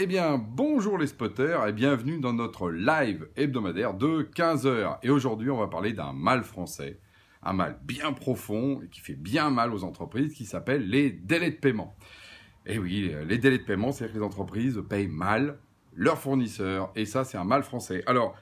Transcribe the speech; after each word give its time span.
Eh 0.00 0.06
bien, 0.06 0.38
bonjour 0.38 0.96
les 0.96 1.08
spotters 1.08 1.66
et 1.66 1.72
bienvenue 1.72 2.20
dans 2.20 2.32
notre 2.32 2.70
live 2.70 3.28
hebdomadaire 3.34 3.94
de 3.94 4.22
15h. 4.32 4.98
Et 5.02 5.10
aujourd'hui, 5.10 5.50
on 5.50 5.56
va 5.56 5.66
parler 5.66 5.92
d'un 5.92 6.12
mal 6.12 6.44
français, 6.44 7.00
un 7.42 7.52
mal 7.52 7.80
bien 7.82 8.12
profond 8.12 8.80
et 8.80 8.86
qui 8.90 9.00
fait 9.00 9.16
bien 9.16 9.50
mal 9.50 9.74
aux 9.74 9.82
entreprises 9.82 10.34
qui 10.34 10.44
s'appelle 10.44 10.88
les 10.88 11.10
délais 11.10 11.50
de 11.50 11.56
paiement. 11.56 11.96
Et 12.64 12.78
oui, 12.78 13.12
les 13.26 13.38
délais 13.38 13.58
de 13.58 13.64
paiement, 13.64 13.90
c'est-à-dire 13.90 14.14
que 14.14 14.20
les 14.20 14.24
entreprises 14.24 14.80
payent 14.88 15.08
mal 15.08 15.58
leurs 15.96 16.18
fournisseurs 16.18 16.92
et 16.94 17.04
ça, 17.04 17.24
c'est 17.24 17.36
un 17.36 17.42
mal 17.42 17.64
français. 17.64 18.04
Alors, 18.06 18.36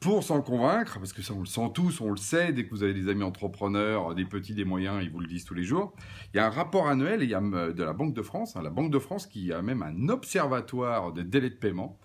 pour 0.00 0.22
s'en 0.22 0.42
convaincre, 0.42 0.98
parce 0.98 1.12
que 1.12 1.22
ça 1.22 1.32
on 1.34 1.40
le 1.40 1.46
sent 1.46 1.70
tous, 1.74 2.00
on 2.00 2.10
le 2.10 2.16
sait, 2.16 2.52
dès 2.52 2.64
que 2.64 2.70
vous 2.70 2.82
avez 2.82 2.94
des 2.94 3.08
amis 3.08 3.22
entrepreneurs, 3.22 4.14
des 4.14 4.24
petits, 4.24 4.54
des 4.54 4.64
moyens, 4.64 5.02
ils 5.02 5.10
vous 5.10 5.20
le 5.20 5.26
disent 5.26 5.44
tous 5.44 5.54
les 5.54 5.64
jours, 5.64 5.94
il 6.32 6.36
y 6.36 6.40
a 6.40 6.46
un 6.46 6.50
rapport 6.50 6.88
annuel 6.88 7.22
il 7.22 7.30
y 7.30 7.34
a 7.34 7.40
euh, 7.40 7.72
de 7.72 7.82
la 7.82 7.92
Banque 7.92 8.14
de 8.14 8.22
France, 8.22 8.56
hein, 8.56 8.62
la 8.62 8.70
Banque 8.70 8.90
de 8.90 8.98
France 8.98 9.26
qui 9.26 9.52
a 9.52 9.62
même 9.62 9.82
un 9.82 10.08
observatoire 10.08 11.12
de 11.12 11.22
délais 11.22 11.50
de 11.50 11.54
paiement, 11.54 11.98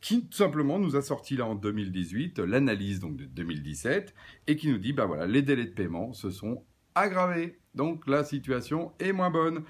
qui 0.00 0.26
tout 0.26 0.36
simplement 0.36 0.78
nous 0.78 0.96
a 0.96 1.02
sorti 1.02 1.36
là 1.36 1.46
en 1.46 1.54
2018 1.54 2.38
l'analyse 2.40 3.00
donc 3.00 3.16
de 3.16 3.24
2017 3.24 4.14
et 4.46 4.56
qui 4.56 4.68
nous 4.68 4.78
dit 4.78 4.92
bah 4.92 5.06
voilà 5.06 5.26
les 5.26 5.42
délais 5.42 5.64
de 5.64 5.70
paiement 5.70 6.12
se 6.12 6.30
sont 6.30 6.62
aggravés. 6.94 7.58
Donc 7.74 8.06
la 8.06 8.24
situation 8.24 8.92
est 8.98 9.12
moins 9.12 9.30
bonne. 9.30 9.62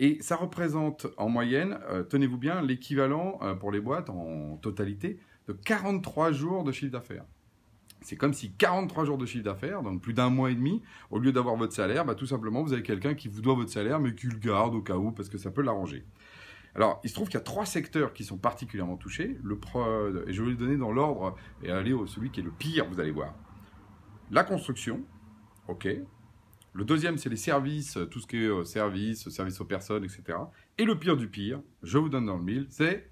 Et 0.00 0.18
ça 0.20 0.36
représente 0.36 1.06
en 1.16 1.28
moyenne 1.28 1.78
euh, 1.90 2.02
tenez-vous 2.02 2.38
bien 2.38 2.62
l'équivalent 2.62 3.38
euh, 3.42 3.54
pour 3.54 3.70
les 3.70 3.80
boîtes 3.80 4.10
en 4.10 4.56
totalité 4.56 5.18
de 5.48 5.52
43 5.52 6.32
jours 6.32 6.64
de 6.64 6.72
chiffre 6.72 6.92
d'affaires. 6.92 7.24
C'est 8.00 8.16
comme 8.16 8.34
si 8.34 8.52
43 8.52 9.06
jours 9.06 9.18
de 9.18 9.24
chiffre 9.24 9.44
d'affaires, 9.44 9.82
donc 9.82 10.02
plus 10.02 10.12
d'un 10.12 10.28
mois 10.28 10.50
et 10.50 10.54
demi, 10.54 10.82
au 11.10 11.18
lieu 11.18 11.32
d'avoir 11.32 11.56
votre 11.56 11.72
salaire, 11.72 12.04
bah, 12.04 12.14
tout 12.14 12.26
simplement, 12.26 12.62
vous 12.62 12.74
avez 12.74 12.82
quelqu'un 12.82 13.14
qui 13.14 13.28
vous 13.28 13.40
doit 13.40 13.54
votre 13.54 13.70
salaire, 13.70 13.98
mais 13.98 14.14
qui 14.14 14.26
le 14.26 14.36
garde 14.36 14.74
au 14.74 14.82
cas 14.82 14.96
où, 14.96 15.10
parce 15.10 15.30
que 15.30 15.38
ça 15.38 15.50
peut 15.50 15.62
l'arranger. 15.62 16.04
Alors, 16.74 17.00
il 17.04 17.08
se 17.08 17.14
trouve 17.14 17.28
qu'il 17.28 17.38
y 17.38 17.40
a 17.40 17.44
trois 17.44 17.66
secteurs 17.66 18.12
qui 18.12 18.24
sont 18.24 18.36
particulièrement 18.36 18.96
touchés. 18.96 19.38
Le 19.42 19.58
et 20.26 20.32
je 20.32 20.42
vais 20.42 20.50
les 20.50 20.56
donner 20.56 20.76
dans 20.76 20.92
l'ordre 20.92 21.36
et 21.62 21.70
aller 21.70 21.92
au 21.92 22.06
celui 22.06 22.30
qui 22.30 22.40
est 22.40 22.42
le 22.42 22.50
pire, 22.50 22.86
vous 22.88 23.00
allez 23.00 23.12
voir. 23.12 23.32
La 24.30 24.44
construction, 24.44 25.02
ok. 25.68 25.88
Le 26.72 26.84
deuxième, 26.84 27.16
c'est 27.18 27.28
les 27.28 27.36
services, 27.36 27.96
tout 28.10 28.18
ce 28.18 28.26
qui 28.26 28.38
est 28.38 28.48
euh, 28.48 28.64
services, 28.64 29.28
services 29.28 29.60
aux 29.60 29.64
personnes, 29.64 30.02
etc. 30.02 30.38
Et 30.76 30.84
le 30.84 30.98
pire 30.98 31.16
du 31.16 31.28
pire, 31.28 31.60
je 31.84 31.98
vous 31.98 32.08
donne 32.08 32.26
dans 32.26 32.36
le 32.36 32.42
mille, 32.42 32.66
c'est 32.68 33.08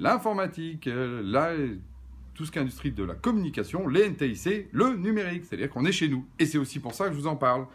l'informatique, 0.00 0.88
euh, 0.88 1.76
tout 2.34 2.44
ce 2.44 2.50
qui 2.50 2.58
est 2.58 2.62
industrie 2.62 2.90
de 2.90 3.04
la 3.04 3.14
communication, 3.14 3.86
les 3.86 4.08
NTIC, 4.08 4.68
le 4.72 4.96
numérique. 4.96 5.44
C'est-à-dire 5.44 5.70
qu'on 5.70 5.84
est 5.84 5.92
chez 5.92 6.08
nous. 6.08 6.26
Et 6.38 6.46
c'est 6.46 6.58
aussi 6.58 6.80
pour 6.80 6.94
ça 6.94 7.06
que 7.06 7.12
je 7.12 7.18
vous 7.18 7.26
en 7.26 7.36
parle. 7.36 7.66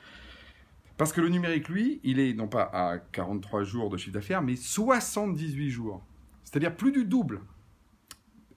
Parce 0.97 1.13
que 1.13 1.21
le 1.21 1.29
numérique, 1.29 1.69
lui, 1.69 1.99
il 2.03 2.19
est 2.19 2.33
non 2.33 2.47
pas 2.47 2.69
à 2.73 2.97
43 2.97 3.63
jours 3.63 3.89
de 3.89 3.97
chiffre 3.97 4.13
d'affaires, 4.13 4.41
mais 4.41 4.55
78 4.55 5.69
jours. 5.69 6.01
C'est-à-dire 6.43 6.75
plus 6.75 6.91
du 6.91 7.05
double. 7.05 7.41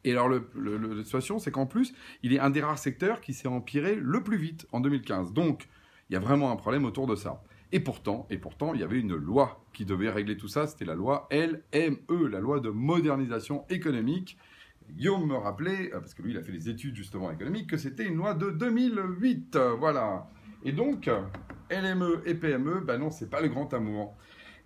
Et 0.04 0.12
alors, 0.12 0.28
la 0.28 1.02
situation, 1.02 1.38
c'est 1.38 1.50
qu'en 1.50 1.66
plus, 1.66 1.92
il 2.22 2.32
est 2.32 2.38
un 2.38 2.50
des 2.50 2.62
rares 2.62 2.78
secteurs 2.78 3.20
qui 3.20 3.34
s'est 3.34 3.48
empiré 3.48 3.96
le 3.96 4.22
plus 4.22 4.38
vite 4.38 4.66
en 4.72 4.80
2015. 4.80 5.32
Donc, 5.32 5.68
il 6.08 6.14
y 6.14 6.16
a 6.16 6.20
vraiment 6.20 6.50
un 6.50 6.56
problème 6.56 6.84
autour 6.84 7.06
de 7.06 7.16
ça. 7.16 7.42
Et 7.70 7.80
pourtant, 7.80 8.26
et 8.30 8.38
pourtant, 8.38 8.72
il 8.72 8.80
y 8.80 8.82
avait 8.82 8.98
une 8.98 9.14
loi 9.14 9.62
qui 9.72 9.84
devait 9.84 10.10
régler 10.10 10.36
tout 10.36 10.48
ça, 10.48 10.66
c'était 10.66 10.86
la 10.86 10.94
loi 10.94 11.28
LME, 11.30 12.26
la 12.26 12.40
loi 12.40 12.60
de 12.60 12.70
modernisation 12.70 13.64
économique. 13.68 14.38
Guillaume 14.90 15.26
me 15.26 15.34
rappelait, 15.34 15.92
euh, 15.92 16.00
parce 16.00 16.14
que 16.14 16.22
lui, 16.22 16.32
il 16.32 16.38
a 16.38 16.42
fait 16.42 16.52
des 16.52 16.70
études 16.70 16.96
justement 16.96 17.30
économiques, 17.30 17.68
que 17.68 17.76
c'était 17.76 18.06
une 18.06 18.16
loi 18.16 18.32
de 18.32 18.50
2008, 18.50 19.58
voilà. 19.78 20.30
Et 20.64 20.72
donc, 20.72 21.10
LME 21.70 22.22
et 22.24 22.34
PME, 22.34 22.80
ben 22.80 22.98
non, 22.98 23.10
c'est 23.10 23.28
pas 23.28 23.42
le 23.42 23.48
grand 23.48 23.72
amour. 23.74 24.16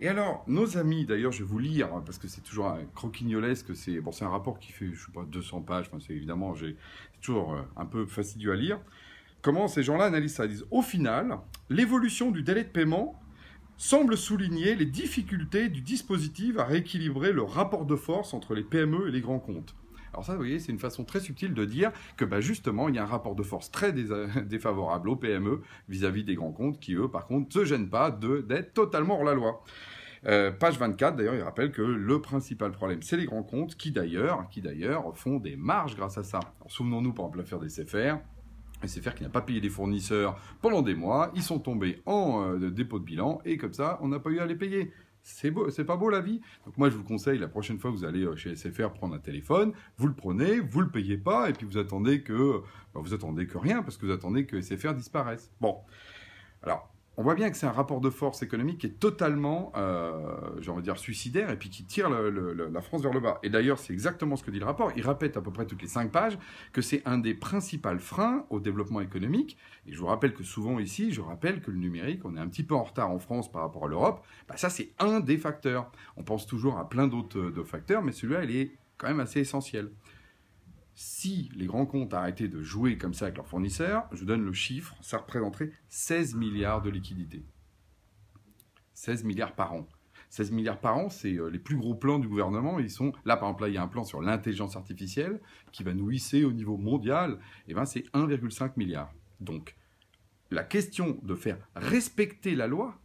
Et 0.03 0.09
alors, 0.09 0.43
nos 0.49 0.79
amis, 0.79 1.05
d'ailleurs, 1.05 1.31
je 1.31 1.45
vais 1.45 1.49
vous 1.49 1.61
lire, 1.61 1.89
parce 2.05 2.19
que 2.19 2.27
c'est 2.27 2.41
toujours 2.41 2.67
un 2.67 2.85
croquignolesque, 2.95 3.75
c'est 3.77 4.01
bon, 4.01 4.11
un 4.21 4.29
rapport 4.29 4.59
qui 4.59 4.73
fait, 4.73 4.93
je 4.93 5.07
sais 5.07 5.13
pas, 5.13 5.25
200 5.25 5.63
pages, 5.63 5.87
enfin, 5.89 5.99
c'est 6.05 6.13
évidemment, 6.13 6.55
toujours 7.21 7.55
euh, 7.55 7.63
un 7.77 7.87
peu 7.87 8.07
fastidieux 8.07 8.53
à 8.53 8.57
lire. 8.57 8.81
Comment 9.43 9.67
ces 9.67 9.83
gens-là 9.83 10.05
analysent 10.05 10.35
ça 10.35 10.45
Ils 10.45 10.53
disent, 10.53 10.67
au 10.71 10.83
final, 10.83 11.39
l'évolution 11.69 12.31
du 12.31 12.45
délai 12.45 12.63
de 12.63 12.69
paiement 12.69 13.21
semble 13.77 14.17
souligner 14.17 14.77
les 14.77 14.87
difficultés 14.87 15.69
du 15.69 15.81
dispositif 15.81 16.59
à 16.59 16.65
rééquilibrer 16.65 17.33
le 17.33 17.43
rapport 17.43 17.85
de 17.85 17.97
force 17.97 18.35
entre 18.35 18.55
les 18.55 18.63
PME 18.63 19.09
et 19.09 19.11
les 19.11 19.21
grands 19.21 19.41
comptes. 19.41 19.75
Alors 20.13 20.25
ça, 20.25 20.33
vous 20.33 20.39
voyez, 20.39 20.61
c'est 20.61 20.71
une 20.71 20.79
façon 20.79 21.05
très 21.05 21.19
subtile 21.19 21.55
de 21.55 21.65
dire 21.65 21.91
que 22.17 22.25
bah, 22.25 22.41
justement, 22.41 22.89
il 22.89 22.95
y 22.95 22.99
a 23.01 23.03
un 23.03 23.07
rapport 23.07 23.35
de 23.35 23.43
force 23.43 23.73
très 23.73 23.93
défavorable 24.45 25.09
aux 25.09 25.17
PME 25.17 25.63
vis-à-vis 25.89 26.23
des 26.23 26.37
grands 26.37 26.53
comptes 26.53 26.79
qui, 26.79 26.95
eux, 26.95 27.09
par 27.09 27.27
contre, 27.27 27.49
ne 27.49 27.65
se 27.65 27.65
gênent 27.69 27.89
pas 27.89 28.13
d'être 28.13 28.75
totalement 28.75 29.17
hors 29.17 29.25
la 29.25 29.35
loi. 29.35 29.65
Euh, 30.27 30.53
page 30.53 30.79
24, 30.79 31.17
d'ailleurs, 31.17 31.35
il 31.35 31.43
rappelle 31.43 31.73
que 31.73 31.83
le 31.83 32.21
principal 32.21 32.71
problème, 32.71 33.03
c'est 33.03 33.17
les 33.17 33.25
grands 33.25 33.43
comptes 33.43 33.75
qui, 33.75 33.91
d'ailleurs, 33.91 34.47
font 35.17 35.39
des 35.39 35.57
marges 35.57 35.97
grâce 35.97 36.17
à 36.17 36.23
ça. 36.23 36.39
Souvenons-nous, 36.69 37.13
par 37.13 37.25
exemple, 37.25 37.39
l'affaire 37.39 37.59
des 37.59 37.69
CFR, 37.69 38.19
SFR 38.87 39.15
qui 39.15 39.23
n'a 39.23 39.29
pas 39.29 39.43
payé 39.43 39.61
des 39.61 39.71
fournisseurs 39.71 40.39
pendant 40.61 40.83
des 40.83 40.95
mois, 40.95 41.31
ils 41.35 41.43
sont 41.43 41.59
tombés 41.59 42.03
en 42.07 42.43
euh, 42.43 42.71
dépôt 42.71 42.99
de 42.99 43.05
bilan 43.05 43.41
et 43.45 43.57
comme 43.57 43.73
ça, 43.73 43.99
on 44.03 44.09
n'a 44.09 44.19
pas 44.19 44.31
eu 44.31 44.39
à 44.39 44.47
les 44.47 44.55
payer. 44.55 44.93
C'est 45.23 45.53
beau, 45.53 45.71
c'est 45.71 45.85
pas 45.85 45.97
beau 45.97 46.11
la 46.11 46.21
vie. 46.21 46.41
Donc 46.67 46.77
moi 46.77 46.91
je 46.91 46.97
vous 46.97 47.05
conseille 47.05 47.39
la 47.39 47.49
prochaine 47.49 47.79
fois 47.79 47.93
que 47.93 47.97
vous 47.97 48.05
allez 48.05 48.25
euh, 48.25 48.37
chez 48.37 48.57
SFR 48.57 48.91
prendre 48.93 49.15
un 49.15 49.21
téléphone, 49.21 49.73
vous 49.97 50.09
le 50.09 50.15
prenez, 50.15 50.61
vous 50.61 50.81
le 50.81 50.91
payez 50.91 51.17
pas 51.17 51.49
et 51.49 51.53
puis 51.53 51.67
vous 51.67 51.79
attendez 51.79 52.23
que 52.23 52.61
bah, 52.95 53.01
vous 53.03 53.15
attendez 53.15 53.47
que 53.47 53.59
rien 53.59 53.83
parce 53.83 53.97
que 53.97 54.07
vous 54.07 54.13
attendez 54.13 54.47
que 54.47 54.61
SFR 54.61 54.95
disparaisse. 54.95 55.53
Bon. 55.61 55.79
Alors, 56.63 56.93
on 57.17 57.23
voit 57.23 57.35
bien 57.35 57.51
que 57.51 57.57
c'est 57.57 57.67
un 57.67 57.73
rapport 57.73 58.01
de 58.01 58.09
force 58.09 58.43
économique 58.43 58.79
qui 58.79 58.87
est 58.87 58.99
totalement, 58.99 59.73
euh, 59.77 60.37
j'ai 60.61 60.71
envie 60.71 60.81
de 60.81 60.85
dire, 60.85 60.99
suicidaire 60.99 61.51
et 61.51 61.57
puis 61.57 61.69
qui 61.69 61.85
tire 61.85 62.09
la 62.09 62.81
France 62.81 63.03
vers 63.03 63.13
le 63.13 63.21
bas. 63.21 63.39
Et 63.43 63.51
d'ailleurs, 63.51 63.79
c'est 63.79 63.93
exactement 63.93 64.37
ce 64.37 64.43
que 64.43 64.51
dit 64.51 64.59
le 64.59 64.65
rapport. 64.65 64.93
Il 64.97 65.07
répète 65.07 65.37
à 65.37 65.43
peu 65.43 65.53
près 65.53 65.67
toutes 65.67 65.83
les 65.83 65.89
cinq 65.89 66.11
pages 66.11 66.39
que 66.73 66.81
c'est 66.81 67.03
un 67.05 67.19
des 67.19 67.35
principaux 67.35 67.99
freins 67.99 68.47
au 68.49 68.61
développement 68.61 69.01
économique. 69.01 69.59
Et 69.87 69.93
je 69.93 69.99
vous 69.99 70.07
rappelle 70.07 70.33
que 70.33 70.45
souvent 70.45 70.79
ici, 70.79 71.13
je 71.13 71.21
rappelle 71.21 71.61
que 71.61 71.71
le 71.71 71.79
numérique, 71.79 72.25
on 72.25 72.37
est 72.37 72.41
un 72.41 72.49
petit 72.49 72.63
peu 72.63 72.75
en 72.75 72.85
retard 72.85 73.11
en 73.11 73.19
France 73.19 73.51
par 73.51 73.63
rapport 73.63 73.85
à 73.85 73.89
l'Europe. 73.89 74.25
Bah, 74.49 74.57
ça, 74.57 74.71
c'est 74.71 74.93
un 74.99 75.21
des 75.21 75.37
facteurs. 75.37 75.91
On 76.17 76.23
pense 76.23 76.47
toujours 76.47 76.79
à 76.79 76.89
plein 76.89 77.09
d'autres 77.09 77.39
euh, 77.39 77.65
facteurs, 77.65 78.03
mais 78.03 78.13
celui-là, 78.13 78.45
il 78.45 78.57
est 78.57 78.73
quand 78.97 79.09
même 79.09 79.21
assez 79.21 79.41
essentiel 79.41 79.91
si 80.95 81.51
les 81.55 81.67
grands 81.67 81.87
comptes 81.87 82.15
arrêtaient 82.15 82.49
de 82.49 82.63
jouer 82.63 82.99
comme 82.99 83.15
ça 83.15 83.27
avec 83.27 83.37
leurs 83.37 83.47
fournisseurs, 83.47 84.09
je 84.13 84.25
donne 84.25 84.45
le 84.45 84.53
chiffre, 84.53 84.95
ça 85.01 85.19
représenterait 85.19 85.73
16 85.89 86.35
milliards 86.35 86.83
de 86.83 86.91
liquidités. 86.91 87.45
16 88.95 89.25
milliards 89.25 89.55
par 89.55 89.73
an. 89.73 89.89
16 90.31 90.51
milliards 90.53 90.81
par 90.81 90.97
an, 90.97 91.11
c'est 91.11 91.35
euh, 91.35 91.49
les 91.49 91.59
plus 91.59 91.77
gros 91.77 91.95
plans 91.95 92.19
du 92.19 92.29
gouvernement. 92.29 92.79
Ils 92.79 92.91
sont 92.91 93.13
là, 93.25 93.37
par 93.37 93.51
exemple, 93.51 93.65
il 93.69 93.75
y 93.75 93.79
a 93.79 93.83
un 93.83 93.89
plan 93.89 94.05
sur 94.05 94.23
l'intelligence 94.23 94.77
artificielle 94.77 95.41
qui 95.73 95.83
va 95.83 95.93
nous 95.93 96.11
hisser 96.11 96.45
au 96.45 96.53
niveau 96.53 96.79
mondial. 96.79 97.33
Et 97.67 97.73
eh 97.73 97.75
ben, 97.75 97.85
c'est 97.85 98.07
1,5 98.15 98.73
milliard. 98.77 99.13
Donc, 99.41 99.77
la 100.51 100.65
question 100.65 101.19
de 101.23 101.35
faire 101.35 101.59
respecter 101.75 102.55
la 102.55 102.67
loi, 102.67 102.99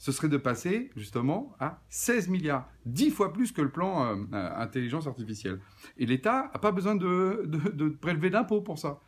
ce 0.00 0.12
serait 0.12 0.30
de 0.30 0.38
passer 0.38 0.90
justement 0.96 1.54
à 1.60 1.82
16 1.90 2.28
milliards, 2.30 2.66
10 2.86 3.10
fois 3.10 3.34
plus 3.34 3.52
que 3.52 3.60
le 3.60 3.70
plan 3.70 4.02
euh, 4.02 4.16
euh, 4.32 4.56
intelligence 4.56 5.06
artificielle. 5.06 5.60
Et 5.98 6.06
l'État 6.06 6.50
n'a 6.54 6.58
pas 6.58 6.72
besoin 6.72 6.96
de, 6.96 7.42
de 7.46 7.88
prélever 7.90 8.30
d'impôts 8.30 8.62
pour 8.62 8.78
ça. 8.78 9.00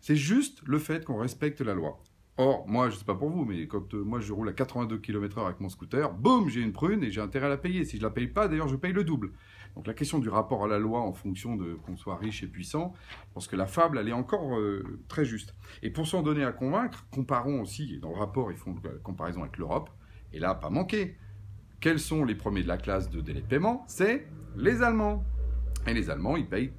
C'est 0.00 0.16
juste 0.16 0.60
le 0.66 0.80
fait 0.80 1.04
qu'on 1.04 1.18
respecte 1.18 1.60
la 1.60 1.72
loi. 1.72 2.02
Or, 2.38 2.68
moi, 2.68 2.90
je 2.90 2.94
ne 2.94 2.98
sais 2.98 3.04
pas 3.04 3.14
pour 3.14 3.30
vous, 3.30 3.46
mais 3.46 3.66
quand 3.66 3.94
euh, 3.94 4.02
moi 4.02 4.20
je 4.20 4.30
roule 4.32 4.48
à 4.50 4.52
82 4.52 4.98
km/h 4.98 5.46
avec 5.46 5.60
mon 5.60 5.70
scooter, 5.70 6.12
boum, 6.12 6.50
j'ai 6.50 6.60
une 6.60 6.72
prune 6.72 7.02
et 7.02 7.10
j'ai 7.10 7.22
intérêt 7.22 7.46
à 7.46 7.48
la 7.48 7.56
payer. 7.56 7.84
Si 7.86 7.96
je 7.96 8.02
la 8.02 8.10
paye 8.10 8.26
pas, 8.26 8.46
d'ailleurs, 8.46 8.68
je 8.68 8.76
paye 8.76 8.92
le 8.92 9.04
double. 9.04 9.32
Donc 9.74 9.86
la 9.86 9.94
question 9.94 10.18
du 10.18 10.28
rapport 10.28 10.64
à 10.64 10.68
la 10.68 10.78
loi 10.78 11.00
en 11.00 11.12
fonction 11.12 11.56
de 11.56 11.74
qu'on 11.74 11.96
soit 11.96 12.16
riche 12.16 12.42
et 12.42 12.46
puissant, 12.46 12.92
je 13.28 13.34
pense 13.34 13.46
que 13.48 13.56
la 13.56 13.66
fable, 13.66 13.98
elle 13.98 14.08
est 14.08 14.12
encore 14.12 14.58
euh, 14.58 15.00
très 15.08 15.24
juste. 15.24 15.54
Et 15.82 15.90
pour 15.90 16.06
s'en 16.06 16.22
donner 16.22 16.44
à 16.44 16.52
convaincre, 16.52 17.06
comparons 17.10 17.62
aussi, 17.62 17.94
et 17.94 17.98
dans 17.98 18.10
le 18.10 18.16
rapport, 18.16 18.52
ils 18.52 18.58
font 18.58 18.74
la 18.84 18.90
comparaison 19.02 19.42
avec 19.42 19.56
l'Europe, 19.56 19.88
et 20.32 20.38
là, 20.38 20.54
pas 20.54 20.70
manqué. 20.70 21.16
Quels 21.80 22.00
sont 22.00 22.24
les 22.24 22.34
premiers 22.34 22.62
de 22.62 22.68
la 22.68 22.78
classe 22.78 23.08
de 23.10 23.20
délai 23.20 23.40
de 23.40 23.46
paiement? 23.46 23.84
C'est 23.86 24.26
les 24.56 24.82
Allemands. 24.82 25.24
Et 25.86 25.94
les 25.94 26.10
Allemands, 26.10 26.36
ils 26.36 26.48
payent 26.48 26.72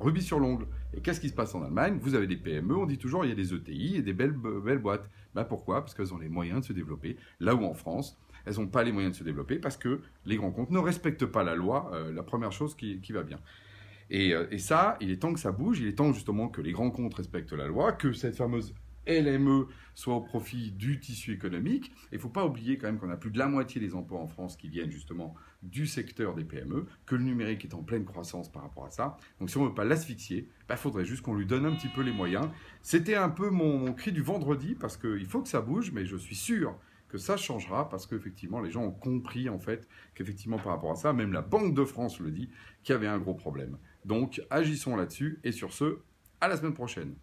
rubis 0.00 0.22
sur 0.22 0.38
l'ongle. 0.38 0.66
Et 0.94 1.00
qu'est-ce 1.00 1.20
qui 1.20 1.28
se 1.28 1.34
passe 1.34 1.54
en 1.54 1.62
Allemagne? 1.62 1.98
Vous 2.00 2.14
avez 2.14 2.26
des 2.26 2.36
PME, 2.36 2.76
on 2.76 2.86
dit 2.86 2.98
toujours 2.98 3.24
il 3.24 3.28
y 3.28 3.32
a 3.32 3.34
des 3.34 3.54
ETI 3.54 3.96
et 3.96 4.02
des 4.02 4.12
belles, 4.12 4.32
belles 4.32 4.78
boîtes. 4.78 5.08
Ben 5.34 5.44
pourquoi? 5.44 5.80
Parce 5.82 5.94
qu'elles 5.94 6.14
ont 6.14 6.18
les 6.18 6.28
moyens 6.28 6.62
de 6.62 6.66
se 6.66 6.72
développer. 6.72 7.16
Là 7.40 7.54
où 7.54 7.64
en 7.64 7.74
France, 7.74 8.18
elles 8.46 8.54
n'ont 8.54 8.66
pas 8.66 8.82
les 8.82 8.92
moyens 8.92 9.14
de 9.14 9.18
se 9.18 9.24
développer 9.24 9.58
parce 9.58 9.76
que 9.76 10.00
les 10.24 10.36
grands 10.36 10.50
comptes 10.50 10.70
ne 10.70 10.78
respectent 10.78 11.26
pas 11.26 11.44
la 11.44 11.54
loi, 11.54 11.90
euh, 11.92 12.12
la 12.12 12.22
première 12.22 12.52
chose 12.52 12.74
qui, 12.74 13.00
va 13.10 13.22
bien. 13.22 13.38
Et, 14.10 14.32
euh, 14.34 14.46
et, 14.50 14.58
ça, 14.58 14.96
il 15.00 15.10
est 15.10 15.18
temps 15.18 15.34
que 15.34 15.40
ça 15.40 15.52
bouge, 15.52 15.80
il 15.80 15.86
est 15.86 15.98
temps 15.98 16.12
justement 16.12 16.48
que 16.48 16.62
les 16.62 16.72
grands 16.72 16.90
comptes 16.90 17.14
respectent 17.14 17.52
la 17.52 17.66
loi, 17.66 17.92
que 17.92 18.12
cette 18.12 18.36
fameuse 18.36 18.74
LME 19.08 19.66
soit 19.94 20.14
au 20.14 20.20
profit 20.20 20.70
du 20.70 21.00
tissu 21.00 21.32
économique. 21.32 21.90
Il 22.12 22.16
ne 22.16 22.20
faut 22.20 22.28
pas 22.28 22.46
oublier 22.46 22.78
quand 22.78 22.86
même 22.86 22.98
qu'on 22.98 23.10
a 23.10 23.16
plus 23.16 23.32
de 23.32 23.38
la 23.38 23.48
moitié 23.48 23.80
des 23.80 23.94
emplois 23.96 24.20
en 24.20 24.28
France 24.28 24.56
qui 24.56 24.68
viennent 24.68 24.92
justement 24.92 25.34
du 25.62 25.86
secteur 25.88 26.34
des 26.34 26.44
PME, 26.44 26.86
que 27.04 27.16
le 27.16 27.24
numérique 27.24 27.64
est 27.64 27.74
en 27.74 27.82
pleine 27.82 28.04
croissance 28.04 28.50
par 28.52 28.62
rapport 28.62 28.84
à 28.86 28.90
ça. 28.90 29.16
Donc 29.40 29.50
si 29.50 29.56
on 29.56 29.64
ne 29.64 29.68
veut 29.68 29.74
pas 29.74 29.84
l'asphyxier, 29.84 30.48
il 30.48 30.66
bah, 30.68 30.76
faudrait 30.76 31.04
juste 31.04 31.22
qu'on 31.22 31.34
lui 31.34 31.46
donne 31.46 31.66
un 31.66 31.74
petit 31.74 31.88
peu 31.88 32.02
les 32.02 32.12
moyens. 32.12 32.48
C'était 32.82 33.16
un 33.16 33.28
peu 33.28 33.50
mon, 33.50 33.92
cri 33.92 34.12
du 34.12 34.22
vendredi 34.22 34.76
parce 34.78 34.96
qu'il 34.96 35.26
faut 35.26 35.42
que 35.42 35.48
ça 35.48 35.60
bouge, 35.60 35.90
mais 35.92 36.04
je 36.04 36.16
suis 36.16 36.36
sûr 36.36 36.78
que 37.08 37.18
ça 37.18 37.36
changera 37.36 37.88
parce 37.88 38.06
qu'effectivement, 38.06 38.60
les 38.60 38.70
gens 38.70 38.84
ont 38.84 38.92
compris 38.92 39.48
en 39.48 39.58
fait 39.58 39.88
qu'effectivement 40.14 40.58
par 40.58 40.74
rapport 40.74 40.92
à 40.92 40.96
ça, 40.96 41.12
même 41.12 41.32
la 41.32 41.42
Banque 41.42 41.74
de 41.74 41.84
France 41.84 42.20
le 42.20 42.30
dit, 42.30 42.50
qu'il 42.84 42.92
y 42.92 42.96
avait 42.96 43.08
un 43.08 43.18
gros 43.18 43.34
problème. 43.34 43.78
Donc 44.04 44.42
agissons 44.50 44.94
là-dessus 44.94 45.40
et 45.42 45.50
sur 45.50 45.72
ce, 45.72 45.98
à 46.40 46.46
la 46.46 46.56
semaine 46.56 46.74
prochaine. 46.74 47.14